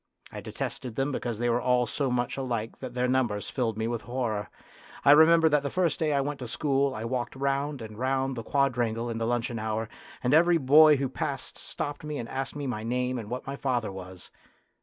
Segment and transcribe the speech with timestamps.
[0.31, 3.87] I detested them because they were all so much alike that their numbers filled me
[3.87, 4.49] with horror.
[5.05, 8.35] I remember that the first day I went to school I walked round and round
[8.35, 9.89] the quadrangle in the luncheon hour,
[10.23, 13.55] and every boy who passed stopped me and asked me my name and what my
[13.55, 14.31] father was.